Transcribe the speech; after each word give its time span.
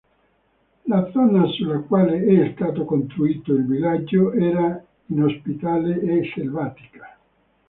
La 0.87 1.11
zona 1.11 1.45
sulla 1.49 1.77
quale 1.81 2.25
è 2.25 2.51
stato 2.55 2.85
costruito 2.85 3.53
il 3.53 3.67
villaggio 3.67 4.31
era 4.33 4.83
inospitale 5.09 5.99
e 6.01 6.31
selvatica. 6.33 7.15